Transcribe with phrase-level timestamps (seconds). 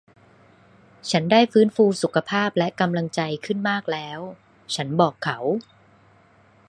[1.11, 4.19] ฉันได้ฟื้นฟูสุขภาพและกำลังใจขึ้นมากแล้ว
[4.75, 5.39] ฉันบอกเขา